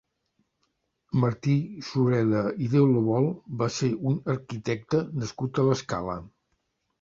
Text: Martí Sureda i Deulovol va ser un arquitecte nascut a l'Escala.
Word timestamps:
Martí 1.23 1.57
Sureda 1.89 2.41
i 2.67 2.69
Deulovol 2.71 3.27
va 3.61 3.69
ser 3.77 3.91
un 4.13 4.17
arquitecte 4.35 5.03
nascut 5.21 5.63
a 5.63 5.69
l'Escala. 5.69 6.19